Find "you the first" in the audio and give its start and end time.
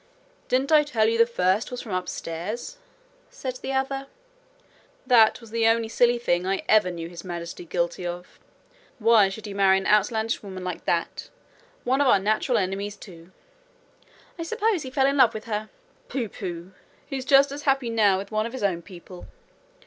1.07-1.69